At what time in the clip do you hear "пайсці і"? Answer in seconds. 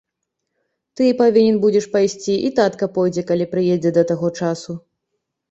1.97-2.51